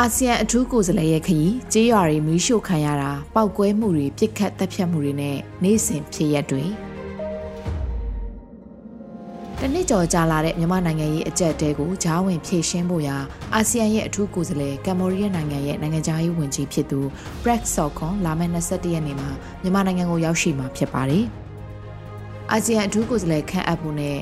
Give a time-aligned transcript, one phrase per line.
[0.00, 6.64] အာဆီယံအထူးကိုယ်စားလှယ်ရဲ့ခရီးကြေးရွာတွေမီးရှို့ခံရတာပောက်ကွဲမှုတွေပြစ်ခတ်တပ်ဖြတ်မှုတွေနဲ့နေ့စဉ်ဖြစ်ရက်တွေ
[9.60, 13.16] တနစ်ကျော်ကြာလာတဲ့မြန်မာနိုင်ငံရဲ့အကြက်တဲကိုဂျားဝင်ဖြည့်ရှင်းဖို့ရာ
[13.54, 17.00] အာဆီယံရဲ့အထူးကိုယ်စားလှယ်ကမ္ဘောဒီးယားနိုင်ငံရဲ့နိုင်ငံခြားရေးဝန်ကြီးဖြစ်သူ
[17.42, 19.30] Brett Sokon လာမယ့်21ရက်နေ့မှာ
[19.62, 21.24] မြန်မာနိုင်ငံကိုရောက်ရှိမှာဖြစ်ပါတယ်။
[22.52, 24.16] အာဆီယံအထူးကိုယ်စားလှယ်ခန့်အပ်ဖို့နဲ့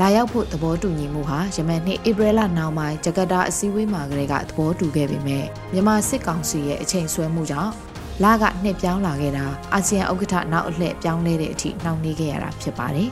[0.00, 7.72] လာရောက်ဖို့သဘောတူညီမှုဟာယမန်နှစ်ဧပြီလနောက်ပိုင်းဂျကာတာအစည်းအဝေးမှာကလေးကသဘောတူခဲ့ပေမဲ့မြန်မာစစ်ကောင်စီရဲ့အချိန်ဆွဲမှုကြောင့်
[8.22, 13.10] လကနှစ်ပြောင်းလာခဲ့တာအာဆီယံဥက္ကဋ္ဌနောက်အလှည့်ပြောင်းလဲတဲ့အထိနှောင့်နှေးခဲ့ရတာဖြစ်ပါတယ်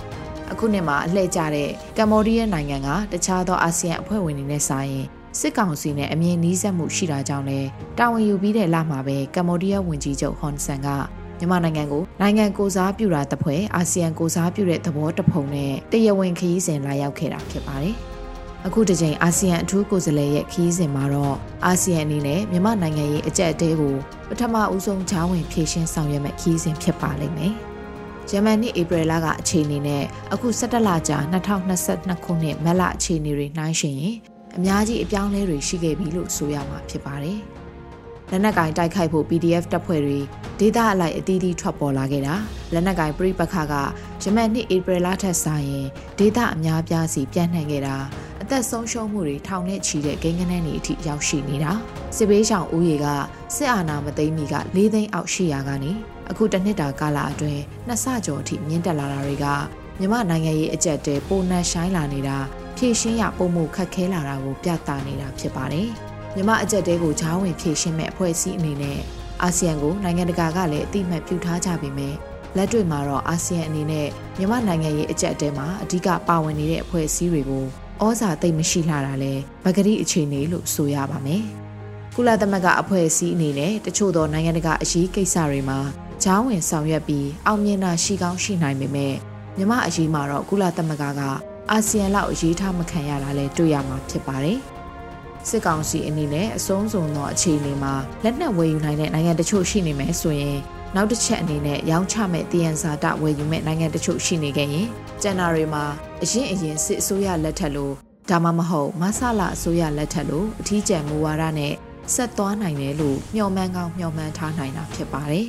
[0.52, 5.06] ။အခုနှစ်မှာအလှည့်ကျတဲ့ကမ္ဘောဒီးယားနိုင်ငံကတခြားသောအာဆီယံအဖွဲ့ဝင်တွေနဲ့စာရင်
[5.40, 7.68] စစ်ကောင်စီနဲ့အမြင်နှီးစပ်မှုရှိတာကြောင့်လည်း
[7.98, 10.88] တာဝန်ယူပြီးတဲ့လမှာပဲကမ္ဘောဒီးယားဝန်ကြီးချုပ်ဟွန်ဆန်က
[11.38, 17.94] မြန်မာနိုင်ငံကိုနိုင်ငံကိုစားပြုတာတပွဲအာဆီယံကိုစားပြုတဲ့သဘောတဖုံနဲ့တရားဝင်ခရီးစဉ်လာရောက်ခဲ့တာဖြစ်ပါတယ်။
[18.66, 23.94] အခုတစ်ချိန်အာဆီယံအထူးကိုယ်စားလှယ်ရဲ့ခရီးစဉ်မှာတော့အာဆီယံအနေနဲ့မြန်မာနိုင်ငံရဲ့အကြက်အတဲကို
[24.28, 27.54] ပထမဦးဆုံးချောင်းဝင်ဖြည့်ရှင်းဆောင်ရွက်မဲ့ခရီးစဉ်ဖြစ်ပါလိမ့်မယ်။
[28.30, 31.18] ဂျမန်နှစ်ဧပြီလကအခြေအနေနဲ့အခု17လကြာ
[31.72, 34.14] 2022ခုနှစ်မတ်လအခြေအနေတွေနှိုင်းယှဉ်ရင်
[34.56, 37.38] အများကြီးအပြောင်းအလဲတွေရှိခဲ့ပြီလို့ဆိုရမှာဖြစ်ပါတယ်။
[38.30, 40.20] လက်နက်ကင်တိုက်ခိုက်ဖို့ PDF တပ်ဖွဲ့တွေ
[40.60, 42.34] ဒေသအလိုက်အသီးသီးထွက်ပေါ်လာခဲ့တာ
[42.72, 43.74] လက်နက်ကင်ပြိပခါက
[44.22, 45.86] ဂျမန်နှစ်ဧပြီလထက်စာရင်
[46.18, 47.96] ဒေသအများပြားစီပြန့်နှံ့ခဲ့တာ
[48.42, 51.72] အသက်ဆုံးရှုံးမှုတွေထောင်နဲ့ချီတဲ့ကိန်းဂဏန်းတွေအထိရောက်ရှိနေတာ
[52.16, 53.06] စစ်ဘေးရှောင်ဦးရေက
[53.54, 55.92] စစ်အာဏာမသိမ်းမီက၄သိန်းအောက်ရှိရာကနေ
[56.30, 59.46] အခုတစ်နှစ်တာကာလအတွင်းနှစ်ဆကျော်အထိမြင့်တက်လာတာတွေက
[59.98, 62.38] မြမနိုင်ငံရေးအကြက်တဲပုံနှံရှိုင်းလာနေတာ
[62.76, 65.88] ဖြည့်ရှင်းရပုံမှုခက်ခဲလာတာကိုပြသနေတာဖြစ်ပါတယ်။
[66.34, 69.00] မြမအကြက်တဲကိုဂျားဝင်ဖြည့်ရှင်းမဲ့အဖွဲ့အစည်းအနေနဲ့
[69.42, 72.14] အာဆီယံကိုနိုင်ငံတကာကလည်းအတိအမှတ်ပြုထားကြပေမဲ့
[72.56, 74.08] လက်တွေ့မှာတော့အာဆီယံအနေနဲ့
[74.38, 77.64] မြမနိုင်ငံရေးအကြက်တဲမှာအဓိကပါဝင်နေတဲ့အဖွဲ့အစည်းတွေကို
[78.04, 81.42] ဩဇာသိမ့်မရှိလှတာလဲဗကတိအခြေအနေလို့ဆိုရပါမယ်။
[82.14, 85.78] ကုလသမဂ္ဂအဖွဲ့အစည်းအနေနဲ့တချို့သောနိုင်ငံတကာအရေးကိစ္စတွေမှာ
[86.22, 89.14] ဂျားဝင်ဆောင်ရွက်ပြီးအောင်မြင်တာရှိကောင်းရှိနိုင်ပေမဲ့
[89.56, 91.22] မြမအရေးမှာတော့ကုလသမဂ္ဂက
[91.70, 94.58] အာဆီယံလောက်အရေးထားမခံရတာလဲတွေ့ရမှာဖြစ်ပါတယ်။
[95.50, 97.94] စစ်ကောင်စီအနေနဲ့အဆုံးစုံသောအခြေအနေမှာ
[98.24, 100.58] လက်နက်ဝယ်ယူနိုင်တဲ့နိုင်ငံတချို့ရှိနေမယ်ဆိုရင်
[100.94, 104.88] နောက်တစ်ချက်အနေနဲ့ရောင်းချမဲ့တည်ရန်စာတဝယ်ယူမဲ့နိုင်ငံတချို့ရှိနေခဲ့ရင်
[105.22, 105.84] ကျန်တာတွေမှာ
[106.22, 107.94] အရင်အရင်စစ်အစိုးရလက်ထက်လို့
[108.30, 111.74] ဒါမှမဟုတ်မဆလာအစိုးရလက်ထက်လို့အထီးကျန်မူဝါဒနဲ့
[112.14, 115.46] ဆက်သွားနိုင်တယ်လို့မျှော်မှန်းကောင်းမျှော်မှန်းထားနိုင်တာဖြစ်ပါတယ်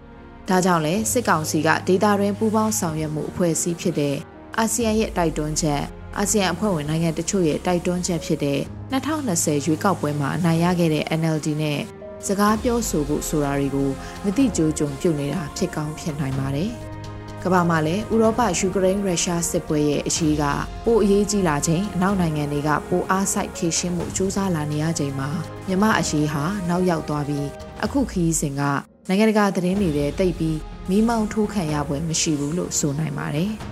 [0.48, 4.16] ။ဒါကြောင့်လဲစစ်ကောင်စီကဒေတာရင်းပူးပေါင်းဆောင်ရွက်မှုအဖွဲ့အစည်းဖြစ်တဲ့
[4.58, 5.82] အာဆီယံရဲ့တိုက်တွန်းချက်
[6.18, 8.60] အာဆီယံအဖွဲ့ဝင်နိုင်ငံတချို့ရဲ့တိုက်တွန်းချက်ဖြစ်တဲ့
[8.92, 11.80] 2020ရွေးကောက်ပွဲမှာအနိုင်ရခဲ့တဲ့ NLD နဲ့
[12.26, 13.90] စကားပြောဆိုဖို့ဆိုတာတွေကို
[14.24, 16.70] မတိကြိုးကြုံပြုတ်နေတာဖြစ်ကောင်းဖြစ်နိုင်ပါတယ်။
[17.42, 20.44] ကမ္ဘာမှာလည်းဥရောပယူကရိန်းရုရှားစစ်ပွဲရဲ့အရေးက
[20.84, 25.28] ပိုအရေးကြီးလာချိန်အနောက်နိုင်ငံတွေကပိုအားစိုက်ဖြည့်ရှင်းမှုစူးစမ်းလာနေရချိန်မှာ
[25.68, 27.46] မြမအရေးဟာနောက်ရောက်သွားပြီး
[27.84, 28.62] အခုခရီးစဉ်က
[29.08, 30.58] နိုင်ငံတကာသတင်းတွေထဲတိတ်ပြီး
[30.90, 33.52] မိမောင်းထိုးခံရပွဲမရှိဘူးလို့ဆိုနိုင်ပါတယ်။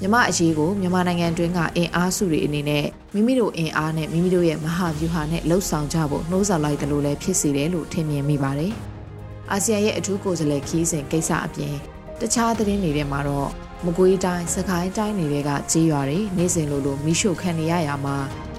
[0.00, 2.84] မြမအရေးကိုမြန်မာနိုင်ငံတွင်းကအင်အားစုတွေအနေနဲ့
[3.14, 8.72] မိမိတို့အင်အားနဲ့မိမိတို့ရဲ့မဟာဗျူဟာနဲ့လှုပ်ဆောင်ကြဖို့နှိုးဆော်လိုက်တယ်လို့လည်းဖြစ်စေတယ်လို့ထင်မြင်မိပါတယ်။
[9.52, 11.74] အာဆီယံရဲ့အထူးကိုယ်စားလှယ်ခီးစဉ်ကိစ္စအပြင်
[12.20, 13.48] တခြားသတင်းတွေထဲမှာတော့
[13.84, 18.16] မကွေးတိုင်းစကိုင်းတိုင်းတွေကကြေးရွာတွေနေစဉ်လိုလိုမိရှုခံနေရရမှာ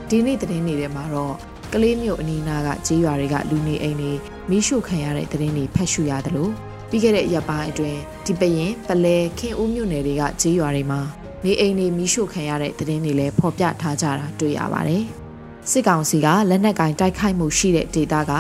[0.10, 1.36] ဒီနေ့သတင်းတွေထဲမှာတော့
[1.74, 4.12] ကလေးမျိုးအနီးနားကကြေးရွာတွေကလူနေအိမ်တွေ
[4.50, 6.52] မိရှုခံရတဲ့သတင်းတွေဖတ်ရှုရတယ်လို့
[6.90, 11.02] ပြီးခဲ့တဲ့ရက်ပိုင်းအတွင်းဒီပရင်ပလဲခင်ဦးမြို့နယ်တွေကကြေးရွာတွေမှာ
[11.46, 15.04] နေအိမ်တွေမီးရှို့ခံရတဲ့သတင်းတွေလည်းဖော်ပြထားကြတာတွေ့ရပါတယ်။
[15.72, 18.32] စစ်ကောင်စီကလက်နက်ကင်တိုက်ခိုက်မှုရှိတဲ့ဒေသက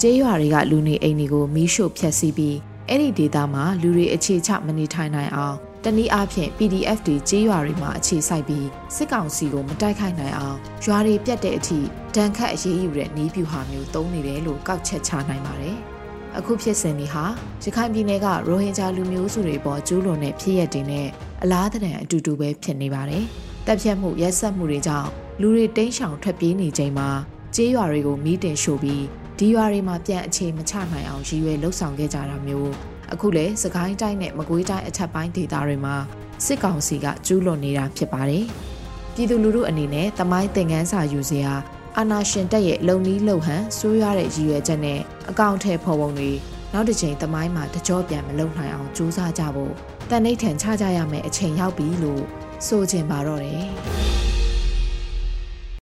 [0.00, 2.56] ကျေးရွာတွေကလူနေအိမ်တွေကိုမီးရှို့ဖျက်ဆီးပြီး
[2.88, 11.78] အဲ့ဒီဒေသမှာလူတွေအခြေချမနေထိုင်နိုင်အောင်တနည်းအားဖြင့် PDF တွေကြေးရွာတွေမှာအခြေစိုက်ပြီးစစ်ကောင်စီကိုမတိုက်ခိုက်နိုင်အောင်ရွာတွေပြတ်တဲ့အထိ
[12.14, 15.78] ဒဏ်ခတ်အရေးယူတဲ့နီးပြူဟာမျိုးသုံးနေတယ်လို့ကောက်ချက်ချနိုင်ပါတယ်။
[16.38, 17.24] အခုဖြစ်စဉ်ဒီဟာ
[17.62, 21.08] ရခိုင်ပြည်နယ်ကရိုဟင်ဂျာလူမျိုးစုတွေပေါ်ကျူးလွန်တဲ့ဖြစ်ရပ်တွေနဲ့
[21.42, 23.24] အလားတန်အတူတူပဲဖြစ်နေပါတယ်။
[23.66, 25.08] တပ်ဖြတ်မှုရက်ဆက်မှုတွေကြောင့်
[25.40, 27.08] လူတွေတိမ်းရှောင်ထွက်ပြေးနေချိန်မှာ
[27.54, 29.04] ကျေးရွာတွေကိုမီးတင်ရှို့ပြီး
[29.38, 32.72] ဒီရွာတွေမှာပြန်အခြေမချနိုင်အောင်ရည်ရွယ်လှုပ်ဆောင်ခဲ့ကြတာမျိုး
[33.12, 35.96] အခုလေစကိုင်းတိုင်းနဲ့မကွေးတိုင်းအထက်ပိုင်းဒေသတွေမှာ
[36.44, 38.44] စစ်ကောင်စီကကျူးလွန်နေတာဖြစ်ပါတယ်။
[39.14, 41.52] ပြည်သူလူထုအနေနဲ့တမိုင်းသင်ခန်းစာယူစရာ
[41.98, 45.00] အာနာရှင်တက်ရဲ့လုံနီးလုံဟန်ဆိုးရွားတဲ့ရည်ရွယ်ချက်နဲ့
[45.30, 46.30] အကောင့်ထဲဖော်ပုံတွေ
[46.72, 49.72] နောက်တစ်ချိန်သမိုင်းမှာတကြောပြန်မလုံနိုင်အောင်ကြိုးစားကြဖို့
[50.10, 52.22] တန်ဋိဌံချကြရမယ်အချိန်ရောက်ပြီလို့
[52.66, 53.66] ဆိုချင်ပါတော့တယ်